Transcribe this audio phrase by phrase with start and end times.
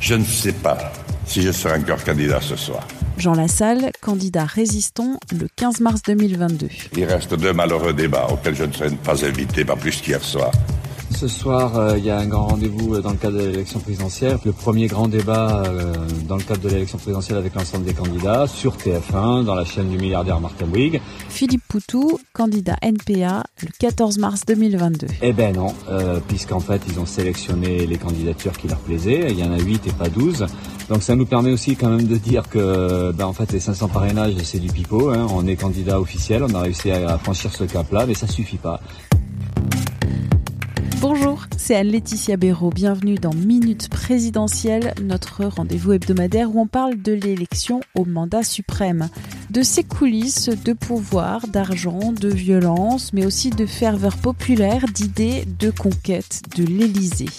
[0.00, 0.92] Je ne sais pas
[1.26, 2.86] si je serai encore candidat ce soir.
[3.18, 6.68] Jean Lassalle, candidat résistant le 15 mars 2022.
[6.96, 10.50] Il reste deux malheureux débats auxquels je ne serai pas invité, pas plus qu'hier soir.
[11.14, 13.78] Ce soir, euh, il y a un grand rendez-vous euh, dans le cadre de l'élection
[13.80, 14.38] présidentielle.
[14.44, 15.94] Le premier grand débat euh,
[16.28, 19.88] dans le cadre de l'élection présidentielle avec l'ensemble des candidats sur TF1, dans la chaîne
[19.88, 21.00] du milliardaire Martin Bouygues.
[21.28, 25.06] Philippe Poutou, candidat NPA le 14 mars 2022.
[25.22, 29.28] Eh ben non, euh, puisqu'en fait, ils ont sélectionné les candidatures qui leur plaisaient.
[29.30, 30.46] Il y en a 8 et pas 12.
[30.88, 33.88] Donc ça nous permet aussi quand même de dire que ben, en fait les 500
[33.88, 35.10] parrainages c'est du pipeau.
[35.10, 35.26] Hein.
[35.30, 38.80] On est candidat officiel, on a réussi à franchir ce cap-là, mais ça suffit pas.
[41.64, 42.70] C'est Anne-Laetitia Béraud.
[42.70, 49.08] Bienvenue dans Minute Présidentielle, notre rendez-vous hebdomadaire où on parle de l'élection au mandat suprême.
[49.48, 55.70] De ses coulisses de pouvoir, d'argent, de violence, mais aussi de ferveur populaire, d'idées, de
[55.70, 57.30] conquête de l'Élysée.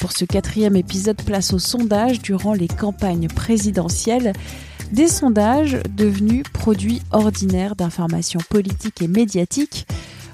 [0.00, 4.32] Pour ce quatrième épisode, place au sondage durant les campagnes présidentielles.
[4.90, 9.86] Des sondages devenus produits ordinaires d'informations politiques et médiatiques.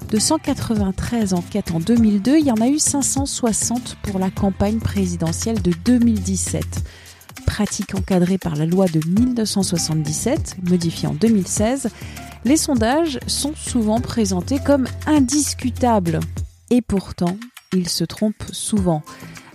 [0.09, 5.61] De 193 enquêtes en 2002, il y en a eu 560 pour la campagne présidentielle
[5.61, 6.63] de 2017.
[7.45, 11.89] Pratique encadrée par la loi de 1977, modifiée en 2016,
[12.45, 16.21] les sondages sont souvent présentés comme indiscutables.
[16.69, 17.37] Et pourtant,
[17.73, 19.03] ils se trompent souvent.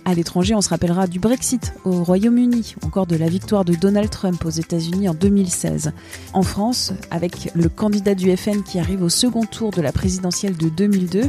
[0.05, 4.09] À l'étranger, on se rappellera du Brexit au Royaume-Uni, encore de la victoire de Donald
[4.09, 5.93] Trump aux États-Unis en 2016.
[6.33, 10.57] En France, avec le candidat du FN qui arrive au second tour de la présidentielle
[10.57, 11.21] de 2002,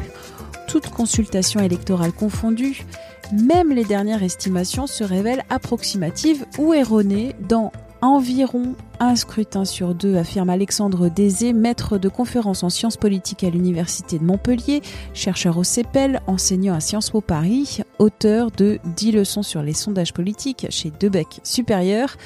[0.67, 2.85] toute consultation électorale confondue,
[3.33, 7.71] même les dernières estimations se révèlent approximatives ou erronées dans
[8.07, 13.51] environ un scrutin sur deux, affirme Alexandre Désé, maître de conférence en sciences politiques à
[13.51, 14.83] l'Université de Montpellier,
[15.15, 20.13] chercheur au CEPEL, enseignant à Sciences Po Paris, auteur de 10 leçons sur les sondages
[20.13, 22.17] politiques chez Debec Supérieur.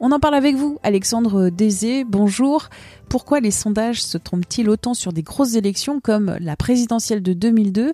[0.00, 2.04] On en parle avec vous, Alexandre Désé.
[2.04, 2.68] Bonjour.
[3.08, 7.92] Pourquoi les sondages se trompent-ils autant sur des grosses élections comme la présidentielle de 2002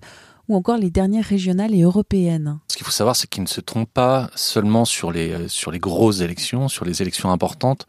[0.49, 2.59] ou encore les dernières régionales et européennes?
[2.79, 5.81] Qu'il faut savoir, c'est qu'ils ne se trompent pas seulement sur les, euh, sur les
[5.81, 7.89] grosses élections, sur les élections importantes,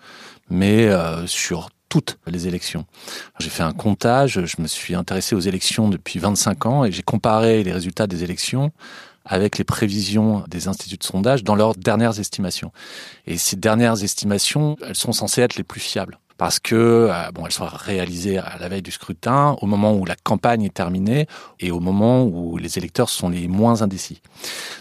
[0.50, 2.88] mais euh, sur toutes les élections.
[3.40, 7.04] J'ai fait un comptage, je me suis intéressé aux élections depuis 25 ans et j'ai
[7.04, 8.72] comparé les résultats des élections
[9.26, 12.72] avec les prévisions des instituts de sondage dans leurs dernières estimations.
[13.28, 17.48] Et ces dernières estimations, elles sont censées être les plus fiables parce que euh, bon,
[17.50, 21.28] sont réalisées à la veille du scrutin, au moment où la campagne est terminée
[21.60, 24.22] et au moment où les électeurs sont les moins indécis.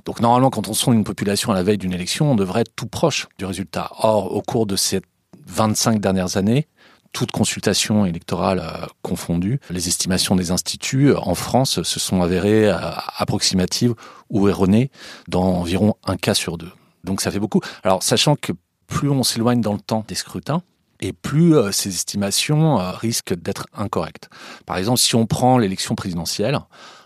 [0.07, 2.75] Donc normalement, quand on sonde une population à la veille d'une élection, on devrait être
[2.77, 3.91] tout proche du résultat.
[3.99, 5.01] Or, au cours de ces
[5.49, 6.69] 25 dernières années,
[7.13, 12.71] toute consultation électorale euh, confondue, les estimations des instituts euh, en France se sont avérées
[13.17, 13.95] approximatives
[14.31, 14.93] ou erronées
[15.27, 16.71] dans environ un cas sur deux.
[17.03, 17.63] Donc ça fait beaucoup.
[17.83, 18.53] Alors sachant que
[18.87, 20.63] plus on s'éloigne dans le temps des scrutins,
[21.01, 24.29] et plus euh, ces estimations euh, risquent d'être incorrectes.
[24.67, 26.59] Par exemple, si on prend l'élection présidentielle,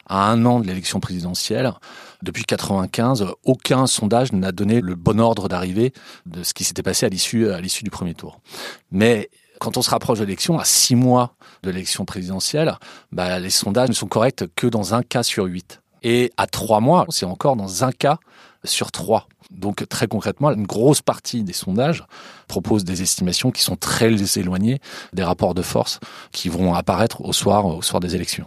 [0.07, 1.73] à un an de l'élection présidentielle,
[2.23, 5.93] depuis 95, aucun sondage n'a donné le bon ordre d'arrivée
[6.27, 8.41] de ce qui s'était passé à l'issue à l'issue du premier tour.
[8.91, 12.77] Mais quand on se rapproche de l'élection, à six mois de l'élection présidentielle,
[13.13, 15.81] bah, les sondages ne sont corrects que dans un cas sur huit.
[16.03, 18.19] Et à trois mois, c'est encore dans un cas
[18.65, 19.29] sur trois.
[19.51, 22.05] Donc très concrètement, une grosse partie des sondages
[22.49, 24.81] proposent des estimations qui sont très éloignées
[25.13, 26.01] des rapports de force
[26.33, 28.47] qui vont apparaître au soir, au soir des élections.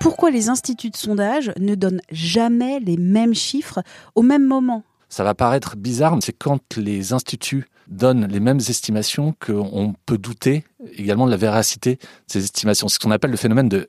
[0.00, 3.82] Pourquoi les instituts de sondage ne donnent jamais les mêmes chiffres
[4.14, 4.82] au même moment?
[5.08, 10.18] Ça va paraître bizarre, mais c'est quand les instituts donnent les mêmes estimations qu'on peut
[10.18, 12.88] douter également de la véracité de ces estimations.
[12.88, 13.88] C'est ce qu'on appelle le phénomène de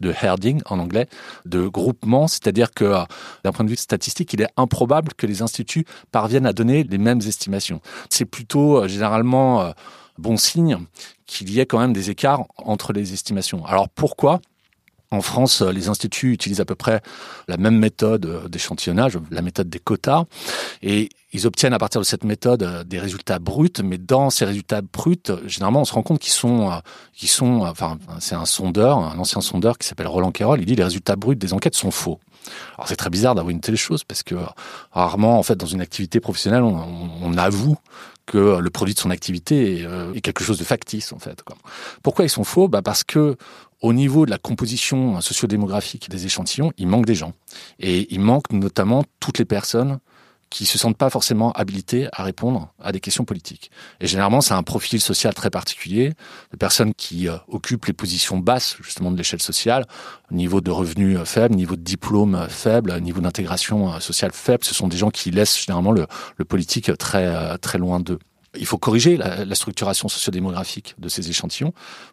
[0.00, 1.08] de herding en anglais,
[1.44, 2.94] de groupement, c'est-à-dire que
[3.44, 6.98] d'un point de vue statistique, il est improbable que les instituts parviennent à donner les
[6.98, 7.80] mêmes estimations.
[8.10, 9.70] C'est plutôt euh, généralement euh,
[10.16, 10.78] bon signe
[11.26, 13.64] qu'il y ait quand même des écarts entre les estimations.
[13.66, 14.40] Alors pourquoi?
[15.10, 17.00] En France, les instituts utilisent à peu près
[17.48, 20.24] la même méthode d'échantillonnage, la méthode des quotas,
[20.82, 24.82] et ils obtiennent à partir de cette méthode des résultats bruts, mais dans ces résultats
[24.82, 25.16] bruts,
[25.46, 26.70] généralement, on se rend compte qu'ils sont,
[27.14, 30.76] qu'ils sont, enfin, c'est un sondeur, un ancien sondeur qui s'appelle Roland Quérol, il dit
[30.76, 32.20] les résultats bruts des enquêtes sont faux.
[32.76, 34.34] Alors c'est très bizarre d'avoir une telle chose parce que
[34.92, 36.86] rarement, en fait, dans une activité professionnelle, on,
[37.22, 37.76] on avoue
[38.28, 41.42] que le produit de son activité est, euh, quelque chose de factice en fait.
[42.02, 42.68] Pourquoi ils sont faux?
[42.68, 43.36] Bah Parce que
[43.80, 47.32] au niveau de la composition sociodémographique des échantillons, il manque des gens.
[47.78, 49.98] Et il manque notamment toutes les personnes
[50.50, 53.70] qui se sentent pas forcément habilités à répondre à des questions politiques.
[54.00, 56.12] Et généralement, c'est un profil social très particulier,
[56.52, 59.84] de personnes qui euh, occupent les positions basses justement de l'échelle sociale,
[60.30, 64.64] niveau de revenus euh, faible, niveau de diplôme euh, faible, niveau d'intégration sociale faible.
[64.64, 66.06] Ce sont des gens qui laissent généralement le,
[66.36, 68.18] le politique très très loin d'eux
[68.56, 71.72] il faut corriger la, la, structuration sociodémographique de ces échantillons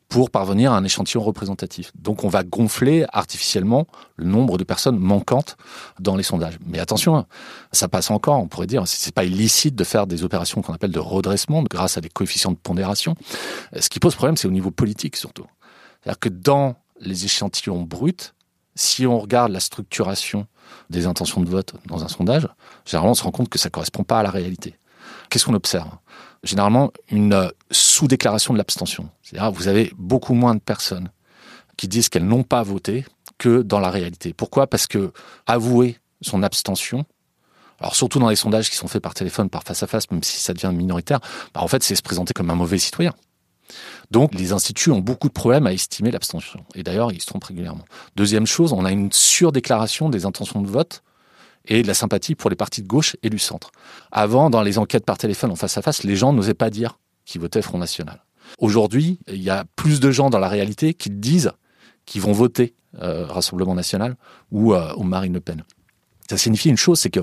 [0.10, 1.92] pour parvenir à un échantillon représentatif.
[1.96, 3.88] Donc on va gonfler artificiellement
[4.18, 5.56] le nombre de personnes manquantes
[6.00, 6.58] dans les sondages.
[6.66, 7.26] Mais attention, hein,
[7.72, 10.92] ça passe encore, on pourrait dire, c'est pas illicite de faire des opérations qu'on appelle
[10.92, 13.16] de redressement grâce à des coefficients de pondération.
[13.80, 15.46] Ce qui pose problème, c'est au niveau politique surtout.
[16.02, 18.34] C'est-à-dire que dans les échantillons bruts,
[18.76, 20.48] si on regarde la structuration
[20.90, 22.48] des intentions de vote dans un sondage,
[22.86, 24.76] généralement on se rend compte que ça correspond pas à la réalité.
[25.30, 25.90] Qu'est-ce qu'on observe?
[26.44, 29.10] Généralement, une euh, sous-déclaration de l'abstention.
[29.22, 31.10] C'est-à-dire, vous avez beaucoup moins de personnes
[31.78, 33.06] qui disent qu'elles n'ont pas voté
[33.38, 34.34] que dans la réalité.
[34.34, 34.68] Pourquoi?
[34.68, 35.12] Parce que
[35.48, 37.06] avouer son abstention,
[37.80, 40.24] alors surtout dans les sondages qui sont faits par téléphone, par face à face, même
[40.24, 41.20] si ça devient minoritaire,
[41.54, 43.14] bah en fait, c'est se présenter comme un mauvais citoyen.
[44.12, 46.64] Donc, les instituts ont beaucoup de problèmes à estimer l'abstention.
[46.76, 47.86] Et d'ailleurs, ils se trompent régulièrement.
[48.16, 51.02] Deuxième chose, on a une surdéclaration des intentions de vote
[51.68, 53.72] et de la sympathie pour les partis de gauche et du centre.
[54.12, 57.00] Avant, dans les enquêtes par téléphone en face à face, les gens n'osaient pas dire
[57.26, 58.24] qu'ils votaient Front National.
[58.60, 61.52] Aujourd'hui, il y a plus de gens dans la réalité qui disent
[62.06, 64.16] qu'ils vont voter euh, Rassemblement National
[64.52, 65.64] ou, euh, ou Marine Le Pen.
[66.30, 67.20] Ça signifie une chose, c'est que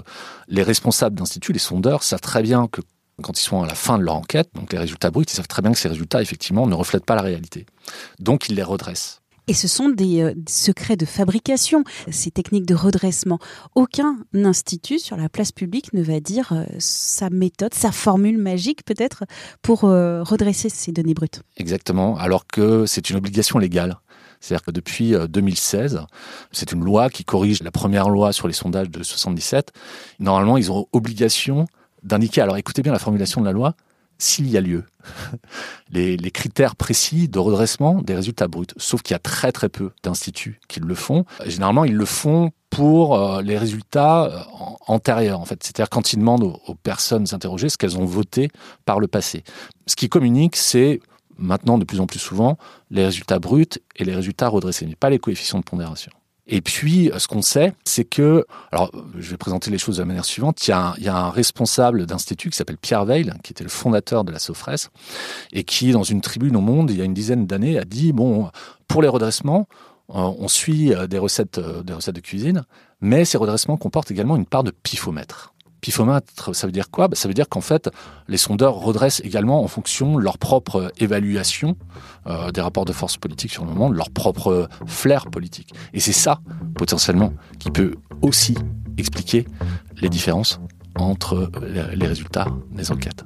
[0.48, 2.82] les responsables d'instituts, les sondeurs, savent très bien que
[3.22, 5.48] quand ils sont à la fin de leur enquête, donc les résultats bruts, ils savent
[5.48, 7.66] très bien que ces résultats, effectivement, ne reflètent pas la réalité.
[8.18, 9.21] Donc, ils les redressent.
[9.48, 13.40] Et ce sont des euh, secrets de fabrication, ces techniques de redressement.
[13.74, 18.84] Aucun institut sur la place publique ne va dire euh, sa méthode, sa formule magique
[18.84, 19.24] peut-être
[19.60, 21.42] pour euh, redresser ces données brutes.
[21.56, 23.98] Exactement, alors que c'est une obligation légale.
[24.40, 26.00] C'est-à-dire que depuis 2016,
[26.50, 29.70] c'est une loi qui corrige la première loi sur les sondages de 77.
[30.18, 31.66] Normalement, ils ont obligation
[32.02, 33.76] d'indiquer, alors écoutez bien la formulation de la loi,
[34.22, 34.84] s'il y a lieu.
[35.90, 38.66] Les, critères précis de redressement des résultats bruts.
[38.76, 41.24] Sauf qu'il y a très très peu d'instituts qui le font.
[41.44, 44.38] Généralement, ils le font pour euh, les résultats euh,
[44.86, 45.62] antérieurs, en fait.
[45.62, 48.48] C'est-à-dire quand ils demandent aux, personnes interrogées ce qu'elles ont voté
[48.84, 49.44] par le passé.
[49.86, 51.00] Ce qui communique, c'est
[51.36, 52.56] maintenant de plus en plus souvent
[52.90, 53.66] les résultats bruts
[53.96, 56.12] et les résultats redressés, mais pas les coefficients de pondération.
[56.46, 60.06] Et puis, ce qu'on sait, c'est que, alors, je vais présenter les choses de la
[60.06, 60.66] manière suivante.
[60.66, 63.52] Il y a un, il y a un responsable d'institut qui s'appelle Pierre Veil, qui
[63.52, 64.90] était le fondateur de la Sofres,
[65.52, 68.12] et qui, dans une tribune au Monde, il y a une dizaine d'années, a dit
[68.12, 68.50] bon,
[68.88, 69.68] pour les redressements,
[70.10, 72.64] euh, on suit euh, des recettes, euh, des recettes de cuisine,
[73.00, 75.51] mais ces redressements comportent également une part de pifomètre.
[75.82, 77.08] Pifomètre, ça veut dire quoi?
[77.08, 77.90] Bah, Ça veut dire qu'en fait,
[78.28, 81.76] les sondeurs redressent également en fonction de leur propre évaluation
[82.26, 85.74] euh, des rapports de force politique sur le monde, leur propre flair politique.
[85.92, 86.40] Et c'est ça,
[86.76, 88.56] potentiellement, qui peut aussi
[88.96, 89.44] expliquer
[90.00, 90.60] les différences
[90.94, 93.24] entre les résultats des enquêtes.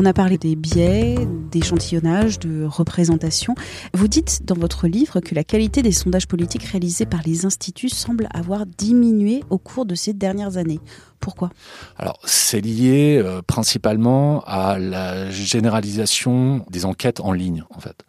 [0.00, 1.16] On a parlé des biais,
[1.50, 3.56] d'échantillonnage, de représentation.
[3.94, 7.88] Vous dites dans votre livre que la qualité des sondages politiques réalisés par les instituts
[7.88, 10.78] semble avoir diminué au cours de ces dernières années.
[11.18, 11.50] Pourquoi?
[11.96, 18.04] Alors, c'est lié euh, principalement à la généralisation des enquêtes en ligne, en fait.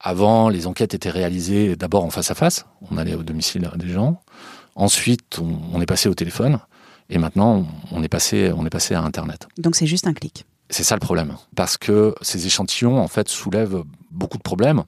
[0.00, 2.64] Avant, les enquêtes étaient réalisées d'abord en face à face.
[2.90, 4.22] On allait au domicile des gens.
[4.76, 6.58] Ensuite, on, on est passé au téléphone.
[7.10, 9.46] Et maintenant, on est passé, on est passé à Internet.
[9.58, 10.46] Donc c'est juste un clic.
[10.76, 14.82] C'est ça le problème, parce que ces échantillons en fait soulèvent beaucoup de problèmes.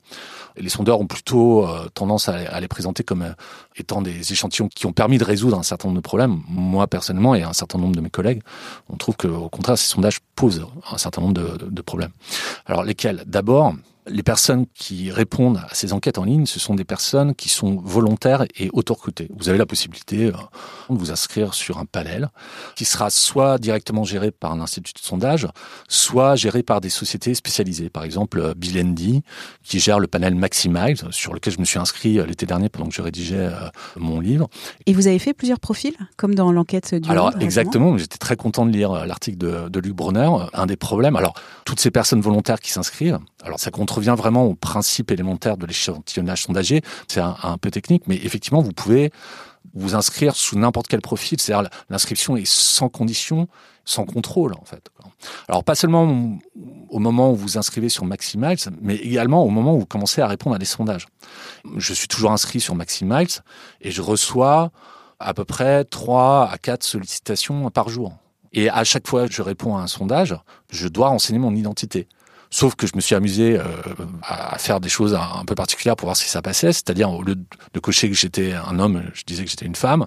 [0.56, 3.32] Les sondeurs ont plutôt euh, tendance à, les présenter comme euh,
[3.76, 6.40] étant des échantillons qui ont permis de résoudre un certain nombre de problèmes.
[6.48, 8.42] Moi personnellement et un certain nombre de mes collègues,
[8.88, 12.10] on trouve que au contraire ces sondages posent un certain nombre de problèmes.
[12.66, 13.22] Alors lesquels?
[13.24, 13.72] D'abord,
[14.08, 17.80] les personnes qui répondent à ces enquêtes en ligne, ce sont des personnes qui sont
[17.82, 19.28] volontaires et auto-recrutées.
[19.36, 20.32] Vous avez la possibilité euh,
[20.90, 22.28] de vous inscrire sur un panel
[22.76, 25.48] qui sera soit directement géré par un institut de sondage,
[25.88, 27.90] soit géré par des sociétés spécialisées.
[27.90, 29.22] Par exemple, euh, Bilendi,
[29.64, 32.88] qui gère le panel Maximize, sur lequel je me suis inscrit euh, l'été dernier pendant
[32.88, 33.50] que je rédigeais
[33.96, 34.48] mon livre.
[34.86, 37.98] Et vous avez fait plusieurs profils, comme dans l'enquête du Alors, exactement.
[37.98, 40.30] J'étais très content de lire l'article de, de Luc Brunner.
[40.52, 41.34] Un des problèmes, alors,
[41.64, 45.66] toutes ces personnes volontaires qui s'inscrivent, alors ça compte revient vraiment au principe élémentaire de
[45.66, 46.82] l'échantillonnage sondagier.
[47.08, 49.10] C'est un, un, peu technique, mais effectivement, vous pouvez
[49.74, 51.40] vous inscrire sous n'importe quel profil.
[51.40, 53.48] C'est-à-dire l'inscription est sans condition,
[53.84, 54.90] sans contrôle en fait.
[55.48, 56.38] Alors pas seulement
[56.88, 60.26] au moment où vous inscrivez sur Maximiles, mais également au moment où vous commencez à
[60.26, 61.06] répondre à des sondages.
[61.76, 63.28] Je suis toujours inscrit sur Maximiles
[63.80, 64.70] et je reçois
[65.20, 68.12] à peu près 3 à 4 sollicitations par jour.
[68.52, 70.34] Et à chaque fois que je réponds à un sondage,
[70.70, 72.08] je dois renseigner mon identité.
[72.50, 73.64] Sauf que je me suis amusé euh,
[74.22, 76.72] à faire des choses un, peu particulières pour voir si ça passait.
[76.72, 80.06] C'est-à-dire, au lieu de cocher que j'étais un homme, je disais que j'étais une femme.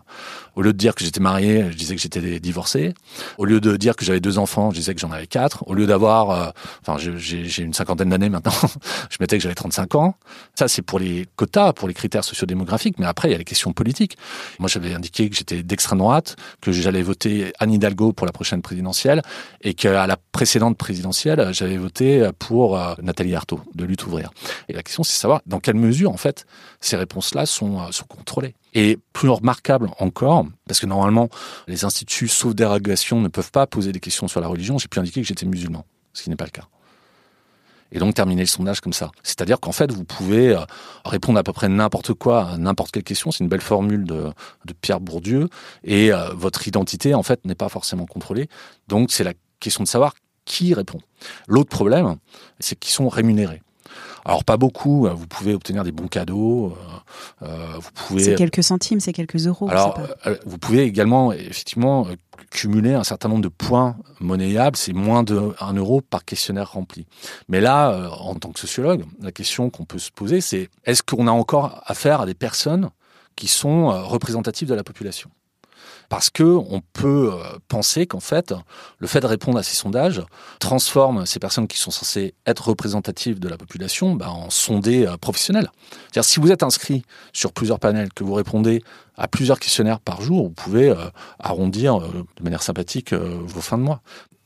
[0.56, 2.94] Au lieu de dire que j'étais marié, je disais que j'étais divorcé.
[3.38, 5.68] Au lieu de dire que j'avais deux enfants, je disais que j'en avais quatre.
[5.68, 6.50] Au lieu d'avoir, euh,
[6.82, 8.54] enfin, j'ai une cinquantaine d'années maintenant,
[9.10, 10.16] je mettais que j'avais 35 ans.
[10.56, 13.00] Ça, c'est pour les quotas, pour les critères sociodémographiques.
[13.00, 14.18] Mais après, il y a les questions politiques.
[14.60, 18.62] Moi, j'avais indiqué que j'étais d'extrême droite, que j'allais voter Anne Hidalgo pour la prochaine
[18.62, 19.22] présidentielle
[19.62, 24.32] et qu'à la précédente présidentielle, j'avais voté pour euh, Nathalie Arthaud de Lutte ouvrière.
[24.68, 26.46] Et la question, c'est de savoir dans quelle mesure, en fait,
[26.80, 28.56] ces réponses-là sont, euh, sont contrôlées.
[28.74, 31.30] Et plus remarquable encore, parce que normalement,
[31.68, 35.00] les instituts, sauf dérogation, ne peuvent pas poser des questions sur la religion, j'ai pu
[35.00, 36.68] indiquer que j'étais musulman, ce qui n'est pas le cas.
[37.92, 39.10] Et donc terminer le sondage comme ça.
[39.24, 40.60] C'est-à-dire qu'en fait, vous pouvez euh,
[41.06, 43.32] répondre à peu près n'importe quoi, à n'importe quelle question.
[43.32, 44.26] C'est une belle formule de,
[44.66, 45.50] de Pierre Bourdieu.
[45.84, 48.48] Et votre identité, en fait, n'est pas forcément contrôlée.
[48.88, 50.14] Donc c'est la question de savoir
[50.50, 51.00] qui répond.
[51.48, 52.18] L'autre problème,
[52.60, 53.62] c'est qu'ils sont rémunérés.
[54.26, 56.76] Alors pas beaucoup, vous pouvez obtenir des bons cadeaux,
[57.42, 58.24] euh, euh, vous pouvez...
[58.24, 59.70] C'est quelques centimes, c'est quelques euros.
[59.70, 62.08] Alors euh, vous pouvez également effectivement
[62.50, 67.06] cumuler un certain nombre de points monnayables, c'est moins de 1 euro par questionnaire rempli.
[67.48, 71.28] Mais là, en tant que sociologue, la question qu'on peut se poser, c'est est-ce qu'on
[71.28, 72.90] a encore affaire à des personnes
[73.36, 75.30] qui sont représentatives de la population?
[76.10, 78.54] Parce que on peut euh, penser qu'en fait,
[78.98, 80.22] le fait de répondre à ces sondages
[80.60, 85.18] transforme ces personnes qui sont censées être représentatives de la population bah, en sondés euh,
[85.18, 85.72] professionnels.
[85.92, 88.84] C'est-à-dire, si vous êtes inscrit sur plusieurs panels, que vous répondez
[89.16, 93.84] à plusieurs questionnaires par jour, vous pouvez euh, arrondir de manière sympathique vos fins de
[93.84, 94.02] mois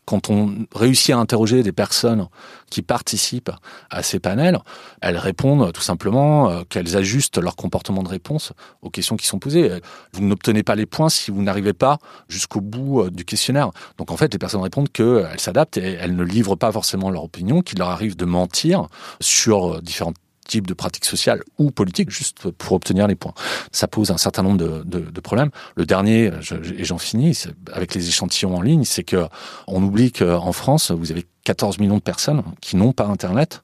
[0.06, 2.28] quand on réussit à interroger des personnes
[2.70, 3.52] qui participent
[3.90, 4.60] à ces panels,
[5.02, 9.40] elles répondent tout simplement euh, qu'elles ajustent leur comportement de réponse aux questions qui sont
[9.40, 9.80] posées.
[10.14, 13.70] Vous n'obtenez pas les points si vous n'arrivez pas jusqu'au bout euh, du questionnaire.
[13.98, 17.24] Donc en fait, les personnes répondent qu'elles s'adaptent et elles ne livrent pas forcément leur
[17.24, 18.88] opinion, qu'il leur arrive de mentir
[19.22, 20.18] sur euh, différentes
[20.62, 23.34] de pratique sociale ou politique juste pour obtenir les points.
[23.72, 25.50] Ça pose un certain nombre de problèmes.
[25.76, 26.32] Le dernier,
[26.78, 29.28] et j'en finis, avec les échantillons en ligne, c'est que
[29.68, 33.64] on oublie qu'en France, vous avez 14 millions de personnes qui n'ont pas Internet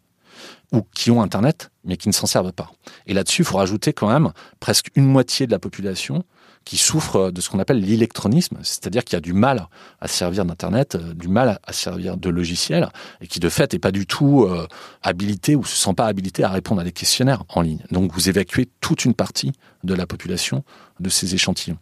[0.72, 2.72] ou qui ont Internet mais qui ne s'en servent pas.
[3.08, 6.24] Et là-dessus, il faut rajouter quand même presque une moitié de la population
[6.66, 9.68] qui souffre de ce qu'on appelle l'électronisme, c'est-à-dire qui a du mal
[10.01, 12.89] à servir d'Internet, euh, du mal à servir de logiciel,
[13.22, 14.68] et qui de fait n'est pas du tout euh,
[15.01, 17.84] habilité ou se sent pas habilité à répondre à des questionnaires en ligne.
[17.92, 19.51] Donc vous évacuez toute une partie
[19.84, 20.63] de la population
[21.00, 21.78] de ces échantillons.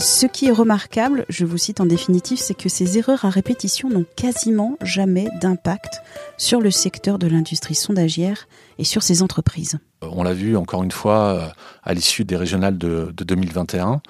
[0.00, 3.90] Ce qui est remarquable, je vous cite en définitive, c'est que ces erreurs à répétition
[3.90, 6.00] n'ont quasiment jamais d'impact
[6.38, 8.48] sur le secteur de l'industrie sondagière
[8.78, 9.78] et sur ses entreprises.
[10.02, 11.48] Euh, on l'a vu encore une fois euh,
[11.82, 14.00] à l'issue des régionales de, 2021.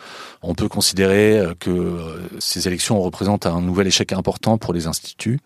[0.43, 5.41] On peut considérer euh, que ces élections représentent un nouvel échec important pour les instituts.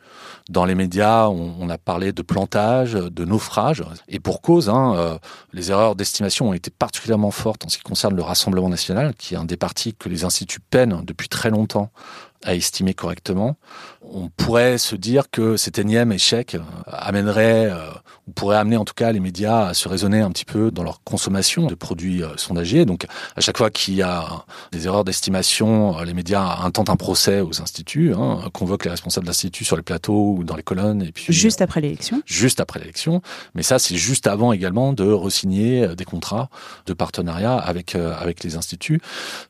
[0.48, 5.18] Dans les médias, on, a parlé de plantage, de naufrage, et pour cause, hein,
[5.54, 9.32] les erreurs d'estimation ont été particulièrement fortes en ce qui concerne le Rassemblement national, qui
[9.32, 11.90] est un des partis que les instituts peinent depuis très longtemps
[12.44, 13.56] à estimer correctement.
[14.02, 17.72] On pourrait se dire que cet énième échec amènerait,
[18.26, 20.82] ou pourrait amener en tout cas les médias à se raisonner un petit peu dans
[20.82, 22.86] leur consommation de produits euh, sondagiers.
[22.86, 26.96] Donc, à chaque fois qu'il y a des erreurs d'estimation, euh, les médias intentent un
[26.96, 31.02] procès aux instituts, hein, convoquent les responsables d'instituts sur les plateaux ou dans les colonnes.
[31.02, 32.22] Et puis juste après l'élection.
[32.24, 33.20] Juste après l'élection,
[33.54, 36.48] mais ça, c'est juste avant également de resigner euh, des contrats
[36.86, 39.00] de partenariat avec avec les instituts.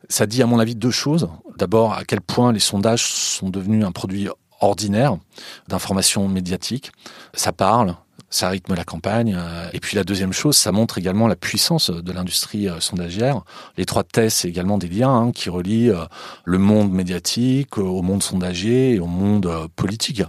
[0.09, 1.29] Ça dit, à mon avis, deux choses.
[1.57, 4.29] D'abord, à quel point les sondages sont devenus un produit
[4.61, 5.19] ordinaire
[5.69, 6.93] d'information médiatique.
[7.35, 7.97] Ça parle,
[8.31, 9.37] ça rythme la campagne.
[9.39, 13.43] Euh, et puis la deuxième chose, ça montre également la puissance de l'industrie euh, sondagière.
[13.77, 16.05] Les trois tests, c'est également des liens hein, qui relient euh,
[16.45, 20.23] le monde médiatique au monde sondagier et au monde politique.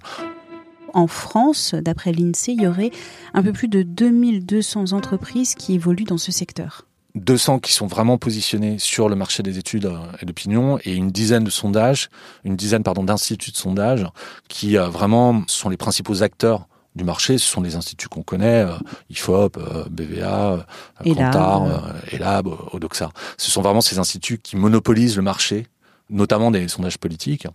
[0.94, 2.92] En France, d'après l'INSEE, il y aurait
[3.34, 6.86] un peu plus de 2200 entreprises qui évoluent dans ce secteur.
[7.16, 9.92] 200 qui sont vraiment positionnés sur le marché des études
[10.22, 12.10] et d'opinion et une dizaine de sondages,
[12.44, 14.06] une dizaine pardon d'instituts de sondage
[14.48, 18.78] qui vraiment sont les principaux acteurs du marché, ce sont les instituts qu'on connaît, euh,
[19.10, 20.66] IFOP, euh, BVA,
[21.06, 21.80] euh,
[22.12, 23.12] Elab, Odoxa.
[23.38, 25.68] Ce sont vraiment ces instituts qui monopolisent le marché
[26.10, 27.48] notamment des sondages politiques.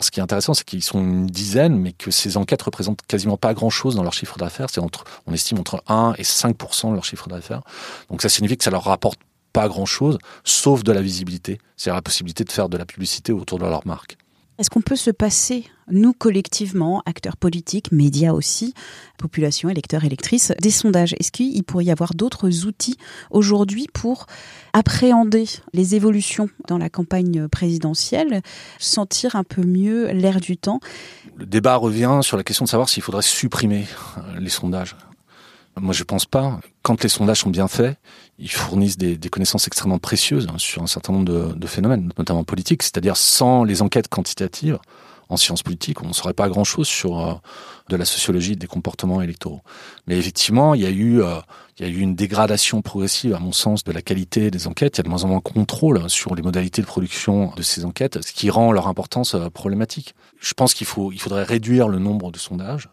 [0.00, 3.36] Ce qui est intéressant, c'est qu'ils sont une dizaine, mais que ces enquêtes représentent quasiment
[3.36, 4.68] pas grand-chose dans leur chiffre d'affaires.
[4.70, 7.62] C'est entre, on estime entre 1 et 5% de leur chiffre d'affaires.
[8.10, 9.20] Donc ça signifie que ça leur rapporte
[9.52, 11.58] pas grand-chose, sauf de la visibilité.
[11.76, 14.16] C'est la possibilité de faire de la publicité autour de leur marque.
[14.56, 18.72] Est-ce qu'on peut se passer, nous collectivement, acteurs politiques, médias aussi,
[19.18, 21.16] population, électeurs, électrices, des sondages?
[21.18, 22.96] Est-ce qu'il pourrait y avoir d'autres outils
[23.32, 24.26] aujourd'hui pour
[24.72, 28.42] appréhender les évolutions dans la campagne présidentielle,
[28.78, 30.78] sentir un peu mieux l'air du temps?
[31.36, 33.86] Le débat revient sur la question de savoir s'il faudrait supprimer
[34.18, 34.94] euh, les sondages.
[35.80, 36.60] Moi, je pense pas.
[36.82, 37.98] Quand les sondages sont bien faits,
[38.38, 42.82] ils fournissent des, connaissances extrêmement précieuses hein, sur un certain nombre de, phénomènes, notamment politiques.
[42.82, 44.78] C'est-à-dire, sans les enquêtes quantitatives
[45.28, 47.34] en sciences politiques, on ne saurait pas grand-chose sur euh,
[47.88, 49.62] de la sociologie des comportements électoraux.
[50.06, 51.40] Mais effectivement, il y a eu, euh,
[51.78, 54.96] il y a eu une dégradation progressive, à mon sens, de la qualité des enquêtes.
[54.96, 57.62] Il y a de moins en moins de contrôle sur les modalités de production de
[57.62, 60.14] ces enquêtes, ce qui rend leur importance euh, problématique.
[60.38, 62.90] Je pense qu'il faut, il faudrait réduire le nombre de sondages,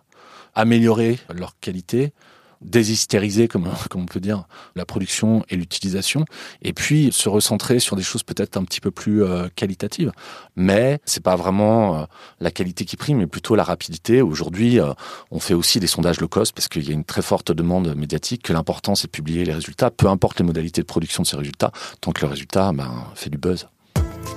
[0.55, 2.13] améliorer leur qualité,
[2.61, 6.25] déshystériser, comme, comme on peut dire, la production et l'utilisation,
[6.61, 10.11] et puis se recentrer sur des choses peut-être un petit peu plus euh, qualitatives.
[10.55, 12.03] Mais c'est pas vraiment euh,
[12.39, 14.21] la qualité qui prime, mais plutôt la rapidité.
[14.21, 14.93] Aujourd'hui, euh,
[15.31, 17.95] on fait aussi des sondages low cost parce qu'il y a une très forte demande
[17.95, 21.27] médiatique, que l'important c'est de publier les résultats, peu importe les modalités de production de
[21.27, 23.67] ces résultats, tant que le résultat ben, fait du buzz.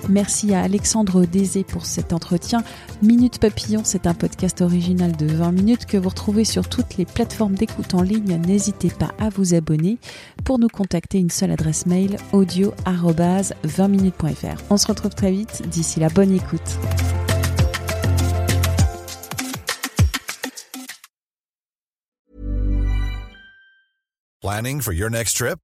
[0.08, 2.62] Merci à Alexandre Désé pour cet entretien.
[3.02, 7.06] Minute Papillon, c'est un podcast original de 20 minutes que vous retrouvez sur toutes les
[7.06, 8.40] plateformes d'écoute en ligne.
[8.46, 9.98] N'hésitez pas à vous abonner.
[10.44, 14.62] Pour nous contacter, une seule adresse mail audio-20minutes.fr.
[14.70, 15.62] On se retrouve très vite.
[15.68, 16.60] D'ici la bonne écoute.
[24.42, 25.63] Planning for your next trip?